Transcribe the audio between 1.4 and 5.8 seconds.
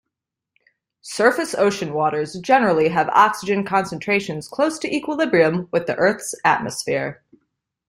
ocean waters generally have oxygen concentrations close to equilibrium